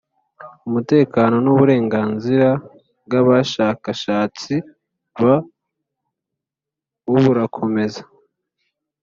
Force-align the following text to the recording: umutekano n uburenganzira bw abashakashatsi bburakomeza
umutekano 0.67 1.35
n 1.45 1.47
uburenganzira 1.53 2.49
bw 3.05 3.11
abashakashatsi 3.21 4.53
bburakomeza 7.11 8.01